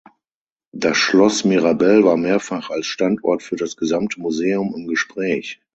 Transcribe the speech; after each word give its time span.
Das 0.73 0.97
Schloss 0.97 1.45
Mirabell 1.45 2.03
war 2.03 2.17
mehrfach 2.17 2.71
als 2.71 2.87
Standort 2.87 3.43
für 3.43 3.55
das 3.55 3.75
gesamte 3.77 4.19
Museum 4.19 4.73
im 4.75 4.87
Gespräch. 4.87 5.61